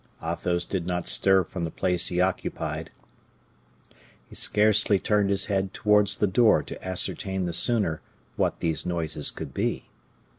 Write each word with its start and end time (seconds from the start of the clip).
Athos 0.23 0.65
did 0.65 0.87
not 0.87 1.07
stir 1.07 1.43
from 1.43 1.63
the 1.63 1.69
place 1.69 2.07
he 2.07 2.19
occupied; 2.19 2.89
he 4.27 4.33
scarcely 4.33 4.97
turned 4.97 5.29
his 5.29 5.45
head 5.45 5.75
towards 5.75 6.17
the 6.17 6.25
door 6.25 6.63
to 6.63 6.83
ascertain 6.83 7.45
the 7.45 7.53
sooner 7.53 8.01
what 8.35 8.61
these 8.61 8.83
noises 8.83 9.29
could 9.29 9.53
be. 9.53 9.91